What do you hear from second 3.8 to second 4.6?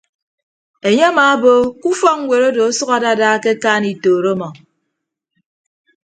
itooro ọmọ.